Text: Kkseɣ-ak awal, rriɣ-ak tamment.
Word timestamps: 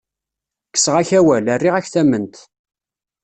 Kkseɣ-ak 0.69 1.09
awal, 1.19 1.45
rriɣ-ak 1.57 1.87
tamment. 1.93 2.35